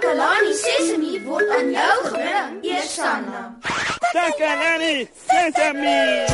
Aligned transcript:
Takalani 0.00 0.52
Sesemi 0.56 1.18
word 1.28 1.50
aan 1.52 1.66
jou 1.76 1.96
gebring, 2.08 2.52
Eersanna. 2.64 3.40
Takalani 4.14 4.94
Sesemi. 5.28 6.24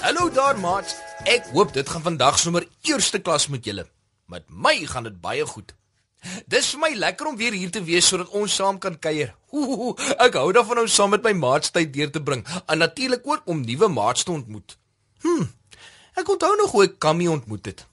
Hallo 0.00 0.30
daar, 0.30 0.58
maat. 0.58 0.94
Ek 1.26 1.50
hoop 1.50 1.74
dit 1.74 1.88
gaan 1.88 2.06
vandag 2.06 2.38
sommer 2.38 2.68
eerste 2.86 3.18
klas 3.18 3.48
met 3.50 3.66
julle. 3.66 3.88
Met 4.30 4.46
my 4.46 4.78
gaan 4.86 5.10
dit 5.10 5.20
baie 5.20 5.42
goed. 5.46 5.74
Dis 6.50 6.68
vir 6.74 6.80
my 6.82 6.90
lekker 6.94 7.26
om 7.30 7.36
weer 7.36 7.54
hier 7.56 7.70
te 7.72 7.82
wees 7.84 8.08
sodat 8.08 8.32
ons 8.36 8.54
saam 8.54 8.78
kan 8.78 8.98
kuier. 8.98 9.32
Ooh, 9.56 9.94
ek 10.20 10.36
hou 10.36 10.50
daarvan 10.52 10.82
om 10.82 10.88
saam 10.88 11.14
met 11.14 11.24
my 11.24 11.32
maats 11.32 11.72
tyd 11.74 11.92
deur 11.94 12.10
te 12.12 12.22
bring 12.22 12.44
en 12.66 12.78
natuurlik 12.78 13.24
ook 13.24 13.46
om 13.46 13.62
nuwe 13.64 13.88
maats 13.88 14.24
te 14.24 14.32
ontmoet. 14.32 14.76
Hm. 15.24 15.48
Ek 16.20 16.28
onthou 16.28 16.52
nog 16.56 16.74
hoe 16.74 16.84
ek 16.84 16.98
Kammy 16.98 17.26
ontmoet 17.26 17.72
het. 17.72 17.86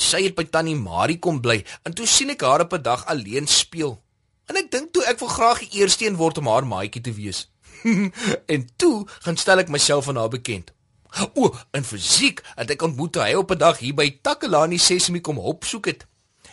Sy 0.00 0.22
het 0.24 0.36
by 0.38 0.46
tannie 0.48 0.76
Marie 0.78 1.18
kom 1.20 1.40
bly 1.44 1.58
en 1.84 1.94
toe 1.96 2.06
sien 2.08 2.32
ek 2.32 2.44
haar 2.46 2.64
op 2.64 2.72
'n 2.72 2.82
dag 2.82 3.04
alleen 3.06 3.46
speel. 3.46 4.00
En 4.48 4.56
ek 4.56 4.70
dink 4.70 4.92
toe 4.92 5.04
ek 5.04 5.18
wil 5.18 5.28
graag 5.28 5.58
die 5.58 5.80
eerste 5.82 6.06
een 6.06 6.16
word 6.16 6.38
om 6.38 6.48
haar 6.48 6.66
maatjie 6.66 7.02
te 7.02 7.12
wees. 7.12 7.50
en 8.54 8.68
toe 8.76 9.06
gaan 9.20 9.36
stel 9.36 9.58
ek 9.58 9.68
myself 9.68 10.08
aan 10.08 10.16
haar 10.16 10.32
bekend. 10.32 10.72
O, 11.34 11.52
in 11.72 11.84
fisiek 11.84 12.42
het 12.56 12.70
ek 12.70 12.82
ontmoet 12.82 13.16
hy 13.16 13.34
op 13.34 13.50
'n 13.50 13.58
dag 13.58 13.78
hier 13.78 13.94
by 13.94 14.18
Takalani 14.22 14.78
Sesemi 14.78 15.20
kom 15.20 15.38
opsoek 15.38 15.86
het. 15.86 16.06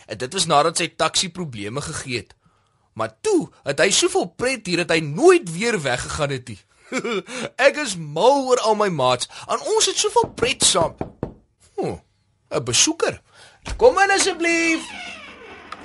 En 0.06 0.18
dit 0.18 0.32
was 0.32 0.46
nadat 0.46 0.76
sy 0.76 0.88
taxi 0.96 1.30
probleme 1.30 1.80
gegee 1.80 2.16
het. 2.16 2.34
Maar 2.94 3.14
toe 3.20 3.50
het 3.62 3.80
hy 3.82 3.90
soveel 3.90 4.28
pret 4.36 4.66
hier 4.66 4.84
dat 4.84 4.94
hy 4.94 5.00
nooit 5.02 5.50
weer 5.52 5.80
weggegaan 5.82 6.30
het 6.30 6.48
nie. 6.48 6.60
ek 7.68 7.80
is 7.82 7.96
mal 7.96 8.44
oor 8.46 8.60
al 8.60 8.78
my 8.78 8.88
maats. 8.88 9.28
En 9.48 9.58
ons 9.58 9.86
het 9.86 9.98
soveel 9.98 10.30
pret 10.34 10.64
saam. 10.64 10.94
'n 12.54 12.64
besoeker. 12.64 13.20
Kom 13.76 13.98
in 13.98 14.10
asseblief. 14.10 14.82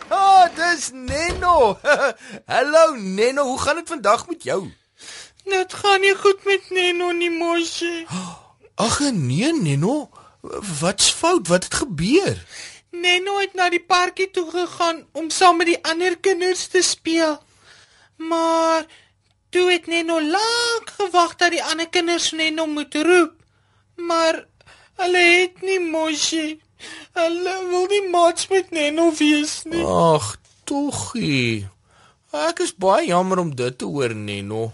Ah, 0.09 0.17
oh, 0.17 0.45
dis 0.55 0.89
Neno. 0.93 1.79
Hallo 2.53 2.93
Neno, 2.93 3.43
hoe 3.43 3.59
gaan 3.59 3.75
dit 3.75 3.87
vandag 3.87 4.27
met 4.27 4.43
jou? 4.43 4.73
Dit 5.43 5.73
gaan 5.73 6.01
nie 6.01 6.15
goed 6.15 6.45
met 6.45 6.69
Neno 6.69 7.11
nie, 7.11 7.31
mosie. 7.31 8.05
Ag 8.85 8.99
nee, 9.11 9.53
Neno. 9.53 10.09
Wat's 10.79 11.11
fout? 11.11 11.47
Wat 11.47 11.63
het 11.63 11.73
gebeur? 11.73 12.45
Neno 12.91 13.37
het 13.39 13.53
na 13.53 13.69
die 13.69 13.83
parkie 13.83 14.29
toe 14.33 14.47
gegaan 14.51 15.03
om 15.13 15.29
saam 15.29 15.59
met 15.61 15.69
die 15.69 15.81
ander 15.85 16.17
kinders 16.17 16.67
te 16.67 16.81
speel. 16.81 17.37
Maar 18.17 18.85
toe 19.49 19.71
het 19.71 19.87
Neno 19.87 20.21
lank 20.21 20.93
gewag 20.97 21.35
dat 21.35 21.51
die 21.51 21.63
ander 21.63 21.89
kinders 21.89 22.31
Neno 22.31 22.65
moet 22.65 22.95
roep. 22.95 23.35
Maar 23.95 24.45
hulle 25.01 25.23
het 25.23 25.61
nie 25.61 25.79
mosie. 25.79 26.61
Hulle 27.13 27.55
wil 27.69 27.85
nie 27.91 28.05
maats 28.09 28.47
met 28.47 28.71
Neno 28.71 29.11
wees 29.17 29.61
nie. 29.63 29.83
Ag, 29.85 30.37
toggie. 30.63 31.67
Ek 32.35 32.61
is 32.65 32.75
baie 32.77 33.07
jammer 33.09 33.41
om 33.41 33.55
dit 33.55 33.77
te 33.77 33.85
hoor, 33.85 34.15
Neno. 34.15 34.71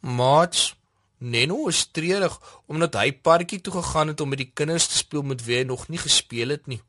Maats, 0.00 0.74
Neno 1.18 1.66
is 1.68 1.86
treurig 1.96 2.36
omdat 2.68 2.98
hy 3.00 3.12
parkie 3.12 3.60
toe 3.60 3.72
gegaan 3.78 4.12
het 4.12 4.20
om 4.20 4.28
met 4.32 4.42
die 4.44 4.50
kinders 4.52 4.88
te 4.90 5.00
speel 5.00 5.24
met 5.24 5.44
wie 5.44 5.60
hy 5.60 5.64
nog 5.68 5.88
nie 5.88 6.00
gespeel 6.00 6.52
het 6.52 6.66
nie. 6.68 6.82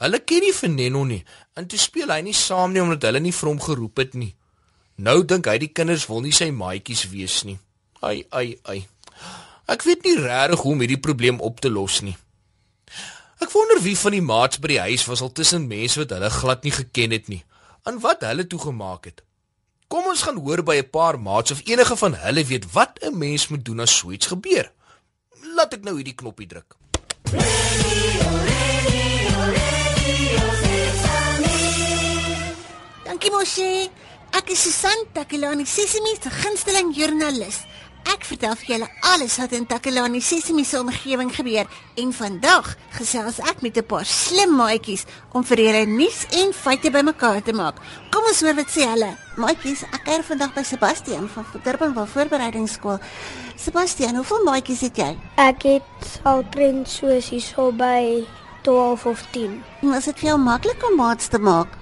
Hulle 0.00 0.20
ken 0.24 0.40
nie 0.40 0.52
vir 0.56 0.70
Neno 0.72 1.04
nie 1.04 1.20
en 1.60 1.66
toe 1.68 1.78
speel 1.78 2.12
hy 2.12 2.22
nie 2.24 2.36
saam 2.36 2.72
nie 2.72 2.80
omdat 2.80 3.04
hulle 3.08 3.20
nie 3.20 3.34
vir 3.36 3.50
hom 3.50 3.60
geroep 3.60 4.00
het 4.00 4.14
nie. 4.16 4.32
Nou 4.96 5.20
dink 5.24 5.48
hy 5.48 5.58
die 5.60 5.72
kinders 5.76 6.06
wil 6.08 6.22
nie 6.24 6.32
sy 6.32 6.48
maatjies 6.56 7.04
wees 7.12 7.42
nie. 7.44 7.58
Ai 8.00 8.24
ai 8.32 8.56
ai. 8.64 8.80
Ek 9.70 9.84
weet 9.84 10.04
nie 10.04 10.16
regtig 10.18 10.64
hoe 10.64 10.72
om 10.74 10.80
hierdie 10.82 11.00
probleem 11.04 11.40
op 11.44 11.60
te 11.60 11.70
los 11.72 12.00
nie. 12.06 12.16
Ek 13.40 13.52
wonder 13.52 13.80
wie 13.84 13.96
van 13.96 14.16
die 14.16 14.24
maats 14.24 14.60
by 14.60 14.72
die 14.72 14.82
huis 14.88 15.04
was 15.08 15.22
al 15.24 15.32
tussen 15.36 15.68
mense 15.68 16.00
wat 16.00 16.12
hulle 16.16 16.32
glad 16.32 16.64
nie 16.64 16.74
geken 16.76 17.16
het 17.16 17.28
nie. 17.32 17.42
En 17.88 18.00
wat 18.00 18.24
hulle 18.24 18.48
toegemaak 18.48 19.08
het. 19.08 19.22
Kom 19.90 20.08
ons 20.08 20.24
gaan 20.24 20.40
hoor 20.40 20.62
by 20.62 20.76
'n 20.80 20.90
paar 20.90 21.18
maats 21.20 21.50
of 21.50 21.62
enige 21.64 21.96
van 21.96 22.14
hulle 22.14 22.44
weet 22.44 22.72
wat 22.72 22.98
'n 23.02 23.18
mens 23.18 23.48
moet 23.48 23.64
doen 23.64 23.80
as 23.80 23.96
so 23.96 24.10
iets 24.10 24.32
gebeur. 24.32 24.72
Laat 25.56 25.74
ek 25.74 25.84
nou 25.84 25.96
hierdie 25.96 26.14
knoppie 26.14 26.46
druk. 26.46 26.76
Dankie 33.04 33.30
mosie. 33.30 33.90
Ek 34.32 34.50
is 34.54 34.62
Susan 34.62 35.06
Takelani 35.12 35.66
Sesimi 35.66 36.14
se 36.16 36.30
gunsteling 36.30 36.94
joernalis. 36.94 37.64
Ek 38.08 38.24
vertel 38.24 38.54
vir 38.62 38.68
julle 38.72 38.88
alles 39.10 39.34
wat 39.40 39.52
in 39.52 39.66
Takelani 39.68 40.22
Sesimi 40.24 40.64
se 40.64 40.78
omgewing 40.80 41.28
gebeur 41.34 41.68
en 42.00 42.14
vandag 42.16 42.70
gesels 42.96 43.40
ek 43.44 43.60
met 43.62 43.76
'n 43.76 43.84
paar 43.84 44.06
slim 44.06 44.56
maatjies 44.56 45.04
om 45.32 45.44
vir 45.44 45.58
julle 45.58 45.84
nuus 45.86 46.24
en 46.30 46.52
feite 46.52 46.90
bymekaar 46.90 47.42
te 47.42 47.52
maak. 47.52 47.76
Kom 48.10 48.24
ons 48.24 48.40
hoor 48.40 48.54
wat 48.54 48.70
sê 48.70 48.88
hulle. 48.88 49.16
Maatjies, 49.36 49.82
ek 49.82 50.04
kuier 50.04 50.22
vandag 50.22 50.54
by 50.54 50.62
Sebastian 50.62 51.28
van 51.28 51.44
Durbanville 51.64 52.06
Voorbereidingsskool. 52.06 52.98
Sebastian, 53.56 54.14
hoeveel 54.16 54.44
maatjies 54.44 54.80
het 54.80 54.96
jy? 54.96 55.16
Ek 55.36 55.62
het 55.62 56.20
altrent 56.24 56.88
soos 56.88 57.28
hierso 57.28 57.72
by 57.72 58.26
12 58.62 59.06
of 59.06 59.26
10. 59.30 59.62
Was 59.80 60.04
dit 60.04 60.18
vir 60.18 60.28
jou 60.28 60.38
maklik 60.38 60.82
om 60.90 60.96
maats 60.96 61.28
te 61.28 61.38
maak? 61.38 61.78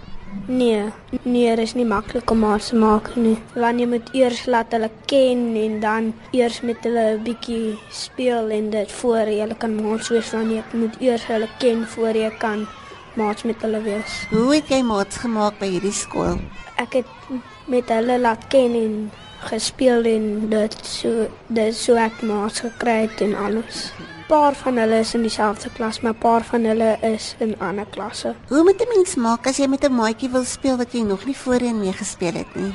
Nee, 0.47 0.85
nee, 1.23 1.57
dit 1.57 1.65
is 1.65 1.75
nie 1.75 1.87
maklik 1.89 2.31
om 2.31 2.43
maats 2.45 2.69
te 2.69 2.77
maak 2.77 3.11
nie. 3.17 3.37
Want 3.55 3.81
jy 3.81 3.87
moet 3.89 4.11
eers 4.17 4.45
laat 4.47 4.73
hulle 4.77 4.91
ken 5.11 5.55
en 5.57 5.79
dan 5.81 6.11
eers 6.37 6.61
met 6.61 6.85
hulle 6.85 7.05
'n 7.17 7.23
bietjie 7.25 7.79
speel 7.91 8.51
en 8.51 8.71
dit 8.71 8.93
voor 8.93 9.29
jy 9.29 9.49
kan 9.59 9.75
maats 9.83 10.09
wees 10.09 10.29
van 10.29 10.51
jy 10.51 10.63
moet 10.73 11.01
eers 11.01 11.25
hulle 11.27 11.49
ken 11.59 11.87
voor 11.87 12.15
jy 12.17 12.31
kan 12.39 12.67
maats 13.15 13.43
met 13.43 13.63
hulle 13.63 13.83
wees. 13.83 14.27
Hoe 14.31 14.55
het 14.55 14.69
jy 14.69 14.83
maats 14.83 15.17
gemaak 15.17 15.59
by 15.59 15.67
hierdie 15.67 15.93
skool? 15.93 16.39
Ek 16.77 16.93
het 16.93 17.11
met 17.67 17.89
hulle 17.89 18.19
laat 18.19 18.47
ken 18.49 18.75
en 18.75 19.11
gespeel 19.51 20.05
en 20.05 20.49
dit 20.51 20.79
so 20.83 21.27
dit 21.47 21.75
so 21.75 21.95
ek 21.95 22.23
maats 22.23 22.61
gekry 22.61 23.01
het 23.07 23.21
en 23.21 23.35
alles. 23.35 23.93
Paar 24.29 24.53
van 24.55 24.77
hulle 24.77 24.99
is 25.01 25.15
in 25.17 25.23
dieselfde 25.25 25.71
klas, 25.73 26.01
maar 26.05 26.13
paar 26.15 26.45
van 26.45 26.65
hulle 26.69 26.97
is 27.01 27.31
in 27.41 27.55
ander 27.65 27.87
klasse. 27.89 28.35
Hoe 28.49 28.63
moet 28.63 28.81
'n 28.81 28.89
mens 28.95 29.15
maak 29.15 29.47
as 29.47 29.57
jy 29.57 29.67
met 29.67 29.85
'n 29.85 29.95
maatjie 29.95 30.29
wil 30.29 30.45
speel 30.45 30.77
wat 30.77 30.93
jy 30.93 31.01
nog 31.01 31.25
nie 31.25 31.37
voorheen 31.37 31.81
mee 31.81 31.93
gespeel 31.93 32.33
het 32.33 32.55
nie? 32.55 32.75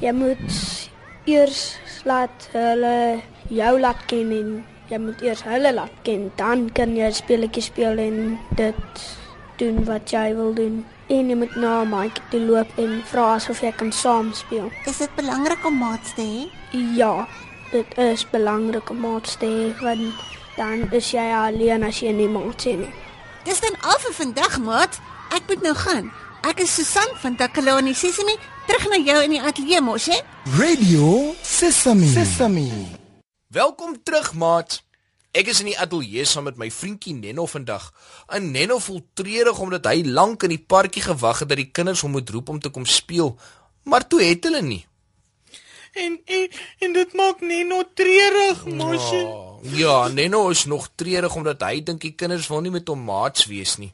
Jy 0.00 0.12
moet 0.12 0.90
eers 1.24 1.78
laat 2.04 2.48
hulle 2.52 3.20
jou 3.48 3.80
laat 3.80 4.06
ken 4.06 4.30
en 4.30 4.64
jy 4.88 4.98
moet 4.98 5.22
eers 5.22 5.42
hulle 5.42 5.74
laat 5.74 5.94
ken, 6.02 6.32
dan 6.36 6.72
kan 6.72 6.96
jy 6.96 7.12
speletjies 7.12 7.64
speel 7.64 7.98
en 7.98 8.38
dit 8.56 9.16
doen 9.56 9.84
wat 9.84 10.10
jy 10.10 10.34
wil 10.34 10.54
doen. 10.54 10.84
En 11.06 11.28
jy 11.28 11.36
moet 11.36 11.56
na 11.56 11.82
'n 11.82 11.88
maatjie 11.88 12.24
toe 12.30 12.40
loop 12.40 12.68
en 12.76 13.02
vra 13.04 13.34
asof 13.34 13.60
jy 13.60 13.72
kan 13.72 13.92
saam 13.92 14.32
speel. 14.32 14.70
Is 14.86 14.98
dit 14.98 15.14
belangrik 15.14 15.66
om 15.66 15.78
maats 15.78 16.14
te 16.14 16.22
hê? 16.22 16.50
Ja, 16.96 17.28
dit 17.70 17.98
is 17.98 18.30
belangrik 18.30 18.90
om 18.90 19.00
maats 19.00 19.36
te 19.36 19.46
hê 19.46 19.82
want 19.82 20.14
dan 20.56 20.86
is 20.92 21.10
jy 21.14 21.26
alleen 21.34 21.84
as 21.86 22.00
jy 22.00 22.12
nie 22.16 22.28
maats 22.28 22.64
het 22.64 22.78
nie. 22.78 22.92
Dis 23.44 23.60
dan 23.60 23.76
al 23.80 23.98
vir 24.02 24.14
vandag, 24.18 24.58
maat. 24.64 24.98
Ek 25.36 25.46
moet 25.48 25.62
nou 25.62 25.74
gaan. 25.74 26.10
Ek 26.48 26.60
is 26.64 26.74
Susan 26.74 27.08
van 27.22 27.36
Takalani 27.36 27.94
Sesimi, 27.94 28.34
terug 28.66 28.86
na 28.90 28.98
jou 29.04 29.18
in 29.24 29.34
die 29.36 29.40
ateljee 29.40 29.80
mos, 29.84 30.06
hè? 30.08 30.18
Radio 30.58 31.34
Sesame. 31.44 32.08
Sesame. 32.08 32.68
Welkom 33.52 33.98
terug, 34.02 34.32
maat. 34.34 34.80
Ek 35.30 35.46
is 35.52 35.60
in 35.62 35.68
die 35.70 35.78
ateljee 35.78 36.24
saam 36.26 36.48
met 36.48 36.58
my 36.58 36.70
vriendjie 36.74 37.14
Nenno 37.14 37.44
vandag. 37.46 37.90
En 38.34 38.50
Nenno 38.50 38.80
voel 38.82 39.04
treurig 39.14 39.60
omdat 39.62 39.86
hy 39.86 40.02
lank 40.06 40.42
in 40.48 40.56
die 40.56 40.64
parkie 40.64 41.04
gewag 41.04 41.44
het 41.44 41.52
dat 41.52 41.60
die 41.60 41.70
kinders 41.70 42.02
hom 42.02 42.16
moet 42.16 42.30
roep 42.34 42.50
om 42.50 42.58
te 42.58 42.72
kom 42.74 42.88
speel, 42.88 43.36
maar 43.84 44.08
toe 44.08 44.22
het 44.24 44.48
hulle 44.48 44.62
nie. 44.66 44.82
En 45.94 46.18
en, 46.24 46.48
en 46.78 46.92
dit 46.98 47.14
maak 47.14 47.40
Neno 47.40 47.82
treurig, 47.94 48.64
mosie. 48.64 49.24
Oh, 49.26 49.49
ja, 49.62 50.08
Nenno 50.08 50.48
is 50.48 50.64
nog 50.64 50.90
treurig 50.94 51.34
omdat 51.34 51.62
hy 51.62 51.80
dink 51.82 52.00
die 52.00 52.14
kinders 52.14 52.48
wil 52.48 52.60
nie 52.64 52.72
met 52.74 52.88
hom 52.88 53.02
maats 53.04 53.46
wees 53.50 53.76
nie. 53.80 53.92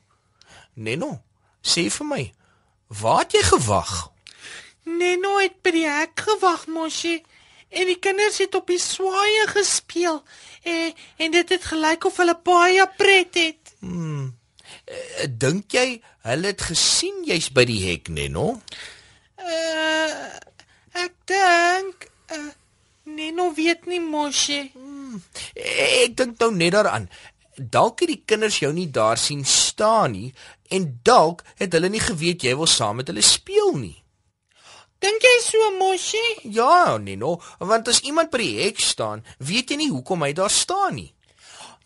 Nenno, 0.75 1.17
sê 1.65 1.87
vir 1.91 2.07
my, 2.07 2.23
waar 3.01 3.25
het 3.25 3.39
jy 3.39 3.43
gewag? 3.49 3.95
Neno 4.87 5.39
het 5.41 5.59
by 5.67 5.73
die 5.75 5.89
hek 5.89 6.23
gewag, 6.29 6.67
mosie. 6.71 7.19
En 7.75 7.89
die 7.91 7.99
kinders 7.99 8.39
het 8.39 8.55
op 8.55 8.69
die 8.71 8.81
swaaie 8.81 9.47
gespeel. 9.51 10.21
En 10.63 10.93
en 11.17 11.31
dit 11.35 11.49
het 11.49 11.65
gelyk 11.65 12.05
of 12.07 12.19
hulle 12.23 12.37
baie 12.45 12.87
pret 12.97 13.35
het. 13.35 13.75
Hmm. 13.81 14.35
Uh, 14.87 15.27
dink 15.31 15.75
jy 15.75 16.01
hulle 16.27 16.53
het 16.53 16.63
gesien 16.69 17.25
jy's 17.27 17.51
by 17.55 17.65
die 17.67 17.81
hek, 17.89 18.11
Nenno? 18.15 18.61
Uh 19.43 20.35
ek 20.97 21.13
dink 21.29 22.07
uh, 22.33 22.53
Neno 23.11 23.51
weet 23.55 23.87
nie 23.91 24.01
mosie. 24.01 24.71
Ek 25.55 26.17
dink 26.17 26.39
nou 26.41 26.51
net 26.55 26.73
daaraan. 26.73 27.09
Dalk 27.57 28.01
het 28.05 28.09
die 28.13 28.23
kinders 28.27 28.59
jou 28.61 28.73
nie 28.77 28.89
daar 28.93 29.17
sien 29.17 29.45
staan 29.45 30.13
nie 30.13 30.33
en 30.69 31.01
dalk 31.03 31.43
het 31.57 31.73
hulle 31.73 31.89
nie 31.89 32.01
geweet 32.05 32.43
jy 32.45 32.53
wil 32.59 32.67
saam 32.69 32.97
met 33.01 33.09
hulle 33.09 33.23
speel 33.25 33.73
nie. 33.81 33.97
Dink 35.01 35.23
jy 35.23 35.35
so, 35.45 35.71
Moshi? 35.79 36.23
Ja, 36.57 36.97
Neno, 36.99 37.37
want 37.61 37.89
as 37.93 38.01
iemand 38.09 38.31
by 38.33 38.39
die 38.41 38.63
hek 38.65 38.81
staan, 38.81 39.25
weet 39.45 39.71
jy 39.71 39.77
nie 39.77 39.91
hoekom 39.93 40.23
hy 40.25 40.33
daar 40.37 40.51
staan 40.51 40.95
nie. 40.97 41.11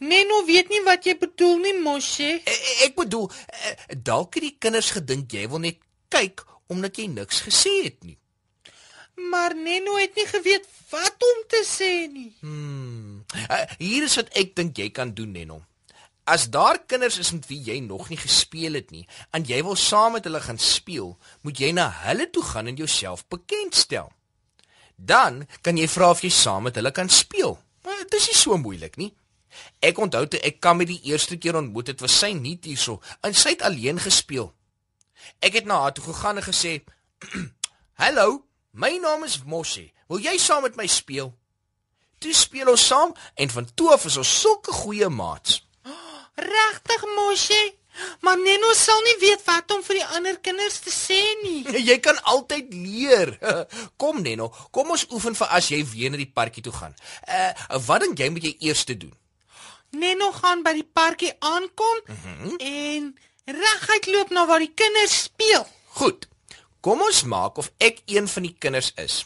Neno 0.01 0.45
weet 0.47 0.71
nie 0.73 0.81
wat 0.87 1.05
jy 1.05 1.17
bedoel 1.21 1.59
nie, 1.65 1.75
Moshi. 1.83 2.31
E- 2.39 2.87
Ek 2.87 2.95
bedoel, 2.97 3.27
eh, 3.49 3.97
dalk 3.99 4.35
het 4.39 4.43
die 4.47 4.57
kinders 4.59 4.91
gedink 4.97 5.33
jy 5.33 5.49
wil 5.51 5.59
net 5.67 5.79
kyk 6.09 6.45
omdat 6.71 6.97
jy 6.97 7.07
niks 7.11 7.43
gesê 7.47 7.75
het 7.85 7.99
nie. 8.07 8.17
Maar 9.31 9.55
Neno 9.59 9.99
het 10.01 10.15
nie 10.17 10.27
geweet 10.31 10.67
wat 10.91 11.17
om 11.33 11.43
te 11.51 11.61
sê 11.67 11.91
nie. 12.13 12.31
Hmm. 12.41 12.90
Uh, 13.35 13.65
hier 13.79 14.07
is 14.07 14.17
wat 14.19 14.31
ek 14.39 14.55
dink 14.59 14.79
jy 14.79 14.89
kan 14.95 15.15
doen, 15.15 15.33
Neno. 15.33 15.61
As 16.31 16.49
daar 16.51 16.79
kinders 16.87 17.19
is 17.19 17.33
met 17.35 17.47
wie 17.51 17.61
jy 17.63 17.79
nog 17.83 18.09
nie 18.11 18.19
gespeel 18.19 18.77
het 18.79 18.91
nie, 18.95 19.07
en 19.35 19.47
jy 19.47 19.63
wil 19.67 19.79
saam 19.79 20.15
met 20.19 20.27
hulle 20.27 20.43
gaan 20.43 20.59
speel, 20.63 21.17
moet 21.47 21.59
jy 21.59 21.73
na 21.75 21.89
hulle 22.05 22.29
toe 22.31 22.45
gaan 22.53 22.71
en 22.71 22.79
jouself 22.79 23.25
bekendstel. 23.33 24.13
Dan 24.97 25.47
kan 25.63 25.79
jy 25.81 25.89
vra 25.89 26.11
of 26.15 26.23
jy 26.23 26.31
saam 26.35 26.69
met 26.69 26.77
hulle 26.79 26.93
kan 26.95 27.09
speel. 27.09 27.57
Maar 27.85 28.05
dit 28.05 28.19
is 28.21 28.29
nie 28.31 28.39
so 28.39 28.59
moeilik 28.61 28.99
nie. 29.01 29.11
Ek 29.83 29.99
onthou 29.99 30.27
toe 30.31 30.41
ek 30.47 30.61
Kammy 30.63 30.87
die 30.87 31.01
eerste 31.11 31.39
keer 31.41 31.59
ontmoet 31.59 31.91
het, 31.91 32.03
was 32.05 32.15
sy 32.21 32.31
nie 32.37 32.59
hierso 32.63 33.01
en 33.27 33.35
sy 33.35 33.57
het 33.57 33.65
alleen 33.67 33.99
gespeel. 33.99 34.53
Ek 35.43 35.57
het 35.59 35.67
na 35.67 35.81
haar 35.83 35.97
toe 35.97 36.05
gegaan 36.05 36.39
en 36.39 36.47
gesê: 36.47 36.81
"Hallo, 38.01 38.45
my 38.73 38.93
naam 39.03 39.25
is 39.25 39.41
Moshi. 39.45 39.91
Wil 40.09 40.23
jy 40.23 40.39
saam 40.39 40.63
met 40.63 40.77
my 40.77 40.87
speel?" 40.87 41.35
Toe 42.21 42.35
speel 42.37 42.69
ons 42.69 42.83
saam 42.87 43.15
en 43.35 43.51
van 43.51 43.67
toe 43.75 43.93
af 43.95 44.05
is 44.05 44.17
ons 44.21 44.31
sulke 44.41 44.73
goeie 44.77 45.09
maats. 45.09 45.63
Regtig, 46.55 47.05
Moshi? 47.17 47.63
Maar 48.21 48.37
Neno 48.39 48.73
sal 48.77 49.01
nie 49.05 49.17
weet 49.21 49.41
wat 49.47 49.73
om 49.73 49.81
vir 49.85 50.01
die 50.01 50.09
ander 50.17 50.37
kinders 50.45 50.77
te 50.85 50.93
sê 50.93 51.19
nie. 51.41 51.63
Jy 51.91 51.97
kan 52.05 52.21
altyd 52.33 52.75
leer. 52.77 53.33
Kom 54.01 54.21
Neno, 54.25 54.51
kom 54.71 54.93
ons 54.93 55.07
oefen 55.09 55.37
vir 55.39 55.55
as 55.57 55.71
jy 55.73 55.81
weer 55.95 56.13
na 56.13 56.21
die 56.21 56.29
parkie 56.29 56.65
toe 56.65 56.75
gaan. 56.77 56.95
Uh 57.25 57.81
wat 57.89 58.05
dink 58.05 58.21
jy 58.21 58.29
moet 58.35 58.47
jy 58.51 58.55
eers 58.69 58.85
doen? 58.91 59.17
Neno 59.97 60.31
gaan 60.37 60.61
by 60.67 60.77
die 60.77 60.87
parkie 60.87 61.33
aankom 61.41 62.05
mm 62.05 62.21
-hmm. 62.23 62.57
en 62.59 63.09
reguit 63.65 64.13
loop 64.13 64.31
na 64.31 64.47
waar 64.47 64.61
die 64.61 64.75
kinders 64.75 65.23
speel. 65.23 65.67
Goed. 65.97 66.29
Kom 66.81 67.01
ons 67.01 67.25
maak 67.25 67.57
of 67.59 67.73
ek 67.79 68.05
een 68.07 68.29
van 68.29 68.43
die 68.43 68.57
kinders 68.59 68.93
is. 68.97 69.25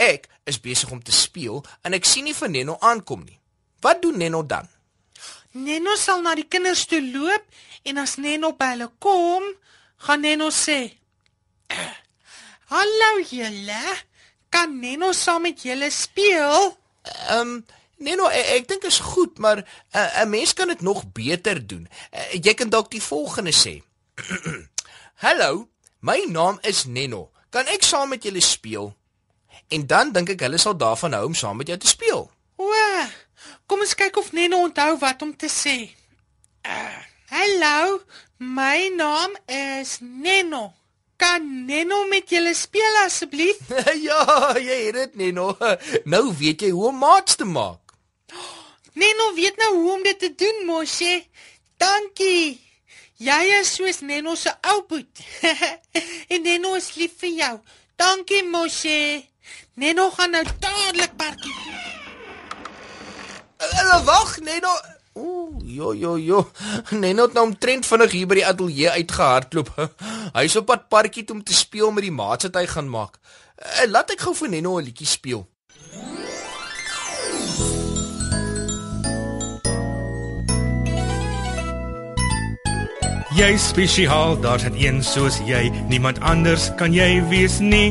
Ek 0.00 0.28
is 0.44 0.60
besig 0.60 0.90
om 0.90 1.02
te 1.02 1.12
speel 1.12 1.62
en 1.82 1.94
ek 1.94 2.06
sien 2.08 2.26
nie 2.26 2.34
vir 2.34 2.50
Neno 2.50 2.76
aankom 2.80 3.22
nie. 3.24 3.38
Wat 3.80 4.02
doen 4.02 4.18
Neno 4.18 4.42
dan? 4.42 4.68
Neno 5.54 5.94
sal 5.96 6.22
na 6.24 6.34
die 6.34 6.48
kinders 6.50 6.86
toe 6.90 7.00
loop 7.02 7.44
en 7.86 8.00
as 8.02 8.16
Neno 8.18 8.54
by 8.58 8.72
hulle 8.74 8.90
kom, 8.98 9.44
gaan 10.06 10.24
Neno 10.24 10.50
sê: 10.50 10.80
"Hallo 12.72 13.10
julle, 13.30 13.84
kan 14.50 14.80
Neno 14.80 15.12
saam 15.12 15.46
met 15.46 15.62
julle 15.62 15.90
speel?" 15.90 16.74
Ehm 17.28 17.40
um, 17.40 17.64
Neno, 18.04 18.26
ek, 18.26 18.48
ek 18.56 18.66
dink 18.68 18.84
is 18.90 18.98
goed, 18.98 19.38
maar 19.38 19.62
'n 19.62 19.66
uh, 19.94 20.22
'n 20.24 20.30
mens 20.30 20.52
kan 20.52 20.68
dit 20.68 20.80
nog 20.80 21.12
beter 21.12 21.66
doen. 21.66 21.86
Uh, 22.10 22.32
jy 22.42 22.54
kan 22.54 22.68
dalk 22.68 22.90
die 22.90 23.02
volgende 23.02 23.54
sê. 23.54 23.82
Hallo, 25.24 25.68
my 26.00 26.26
naam 26.28 26.58
is 26.62 26.84
Neno. 26.84 27.30
Kan 27.50 27.66
ek 27.66 27.82
saam 27.82 28.08
met 28.08 28.22
julle 28.22 28.40
speel? 28.42 28.96
En 29.68 29.86
dan 29.86 30.12
dink 30.12 30.34
ek 30.34 30.44
hulle 30.46 30.58
sal 30.58 30.76
daarvan 30.76 31.16
hou 31.16 31.26
om 31.30 31.34
saam 31.34 31.56
met 31.60 31.72
jou 31.72 31.78
te 31.78 31.90
speel. 31.90 32.30
O, 32.56 32.70
kom 33.66 33.82
ons 33.84 33.96
kyk 33.98 34.16
of 34.20 34.32
Neno 34.32 34.62
onthou 34.62 34.94
wat 35.02 35.22
om 35.22 35.34
te 35.36 35.50
sê. 35.50 35.76
Uh, 36.64 37.02
Hallo, 37.34 38.00
my 38.38 38.88
naam 38.94 39.32
is 39.50 39.98
Neno. 40.00 40.72
Kan 41.16 41.64
Neno 41.66 42.04
met 42.06 42.30
julle 42.30 42.54
speel 42.54 42.98
asseblief? 43.04 43.58
ja, 44.06 44.20
jy 44.58 44.76
het 44.86 44.94
dit 44.94 45.16
Neno. 45.22 45.48
Nou 46.04 46.28
weet 46.38 46.62
jy 46.62 46.70
hoe 46.70 46.90
om 46.92 47.00
maats 47.02 47.34
te 47.40 47.48
maak. 47.48 47.94
Neno 48.94 49.32
weet 49.34 49.58
nou 49.58 49.72
hoe 49.80 49.92
om 49.96 50.02
dit 50.06 50.18
te 50.18 50.30
doen, 50.38 50.62
Moshe. 50.68 51.24
Dankie. 51.82 52.60
Jy 53.18 53.40
is 53.58 53.74
soos 53.74 54.02
Neno 54.06 54.34
se 54.38 54.54
ou 54.70 54.84
boet. 54.86 55.22
en 56.32 56.42
Neno 56.42 56.74
is 56.78 56.92
lief 56.94 57.18
vir 57.22 57.34
jou. 57.40 57.54
Dankie, 57.98 58.44
Moshe. 58.46 59.24
Neno 59.74 60.10
gaan 60.10 60.30
nou 60.30 60.44
dadelik 60.58 61.16
parkie. 61.16 61.54
Hulle 63.58 64.02
wag, 64.04 64.38
Neno. 64.40 64.74
Ooh, 65.14 65.62
jo 65.62 65.92
jo 65.94 66.16
jo. 66.18 66.50
Neno 66.90 67.22
het 67.22 67.32
nou 67.32 67.46
omtrent 67.46 67.86
vinnig 67.86 68.10
hier 68.10 68.26
by 68.26 68.40
die 68.40 68.46
ateljee 68.46 68.90
uitgehardloop. 68.90 69.72
Hy's 70.38 70.56
op 70.58 70.66
pad 70.70 70.88
parkie 70.88 71.24
toe 71.24 71.36
om 71.36 71.42
te 71.42 71.54
speel 71.54 71.90
met 71.94 72.06
die 72.06 72.14
maats 72.14 72.48
wat 72.48 72.58
hy 72.58 72.66
gaan 72.70 72.90
maak. 72.90 73.18
Uh, 73.54 73.86
laat 73.90 74.10
ek 74.10 74.26
gou 74.26 74.34
vir 74.34 74.50
Neno 74.56 74.78
'n 74.78 74.88
liedjie 74.90 75.06
speel. 75.06 75.46
Jy 83.34 83.56
spesiaal, 83.58 84.36
daar's 84.38 84.62
net 84.62 84.76
een 84.78 85.02
soos 85.02 85.40
jy, 85.42 85.66
niemand 85.90 86.20
anders 86.22 86.70
kan 86.78 86.94
jy 86.94 87.18
wees 87.26 87.58
nie. 87.58 87.90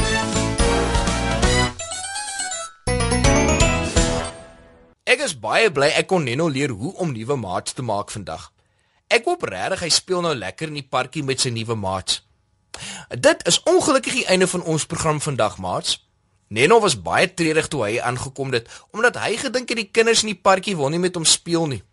Baie 5.61 5.69
bly 5.69 5.91
ek 5.93 6.07
kon 6.09 6.23
Neno 6.25 6.47
leer 6.49 6.71
hoe 6.73 6.89
om 7.03 7.11
nuwe 7.13 7.35
maats 7.37 7.75
te 7.77 7.83
maak 7.85 8.09
vandag. 8.09 8.47
Ek 9.13 9.27
hoop 9.29 9.43
regtig 9.45 9.83
hy 9.83 9.89
speel 9.93 10.23
nou 10.25 10.31
lekker 10.33 10.71
in 10.71 10.79
die 10.79 10.87
parkie 10.95 11.21
met 11.21 11.43
sy 11.43 11.51
nuwe 11.53 11.75
maats. 11.77 12.23
Dit 13.13 13.43
is 13.45 13.59
ongelukkig 13.69 14.15
die 14.15 14.25
einde 14.31 14.47
van 14.49 14.63
ons 14.65 14.87
program 14.89 15.19
vandag, 15.21 15.59
maats. 15.61 15.99
Neno 16.49 16.79
was 16.81 16.95
baie 16.97 17.27
treurig 17.29 17.69
toe 17.69 17.83
hy 17.85 17.99
aangekom 18.01 18.49
het 18.55 18.71
omdat 18.89 19.19
hy 19.21 19.35
gedink 19.43 19.69
het 19.69 19.81
die 19.83 19.91
kinders 19.93 20.23
in 20.25 20.31
die 20.31 20.41
parkie 20.49 20.73
wil 20.79 20.89
nie 20.89 21.03
met 21.03 21.19
hom 21.19 21.29
speel 21.29 21.69
nie. 21.69 21.83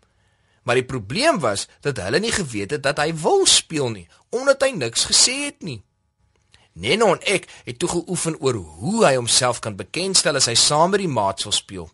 Maar 0.65 0.81
die 0.81 0.89
probleem 0.89 1.43
was 1.45 1.67
dat 1.85 2.01
hulle 2.01 2.23
nie 2.25 2.33
geweet 2.33 2.73
het 2.79 2.87
dat 2.89 3.05
hy 3.05 3.13
wil 3.21 3.45
speel 3.45 3.93
nie 3.93 4.07
omdat 4.33 4.65
hy 4.65 4.73
niks 4.79 5.05
gesê 5.13 5.37
het 5.51 5.61
nie. 5.61 5.83
Neno 6.73 7.13
en 7.13 7.21
ek 7.29 7.51
het 7.69 7.77
toe 7.77 7.93
geoefen 7.99 8.41
oor 8.41 8.63
hoe 8.81 9.05
hy 9.05 9.15
homself 9.19 9.61
kan 9.61 9.77
bekendstel 9.77 10.41
as 10.41 10.49
hy 10.49 10.57
saam 10.57 10.97
met 10.97 11.05
die 11.05 11.13
maats 11.21 11.45
wil 11.45 11.57
speel. 11.61 11.93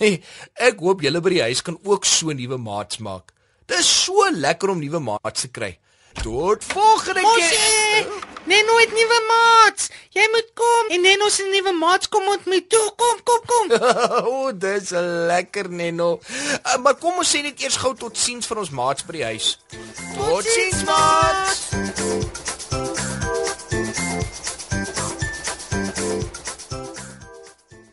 Hey, 0.00 0.22
ek 0.56 0.80
hoop 0.80 1.02
julle 1.04 1.20
by 1.20 1.34
die 1.34 1.44
huis 1.48 1.60
kan 1.64 1.76
ook 1.84 2.06
so 2.08 2.32
nuwe 2.32 2.58
maats 2.60 3.00
maak. 3.04 3.32
Dit 3.68 3.82
is 3.82 3.88
so 3.88 4.28
lekker 4.32 4.72
om 4.72 4.80
nuwe 4.80 5.00
maats 5.04 5.44
te 5.44 5.50
kry. 5.52 5.74
Tot 6.20 6.64
volgende 6.64 7.20
keer. 7.20 8.04
Moshe! 8.04 8.30
Neno 8.44 8.76
het 8.80 8.92
nuwe 8.92 9.18
maats. 9.28 9.90
Jy 10.12 10.24
moet 10.32 10.48
kom 10.58 10.90
en 10.96 11.04
Neno 11.06 11.28
se 11.32 11.46
nuwe 11.48 11.72
maats 11.78 12.08
kom 12.08 12.26
ontmoet. 12.28 12.68
Toe, 12.72 12.92
kom, 12.96 13.20
kom, 13.24 13.44
kom. 13.46 13.72
o, 13.78 14.32
oh, 14.32 14.48
dis 14.52 14.92
lekker 15.30 15.70
Neno. 15.70 16.14
Uh, 16.60 16.78
maar 16.84 16.98
kom 17.00 17.20
ons 17.22 17.34
sê 17.36 17.44
net 17.44 17.60
eers 17.62 17.78
gou 17.80 17.94
totsiens 17.96 18.48
vir 18.48 18.64
ons 18.64 18.74
maats 18.82 19.06
by 19.08 19.20
die 19.20 19.28
huis. 19.32 19.54
Totsiens 20.16 20.82
maats. 20.88 22.51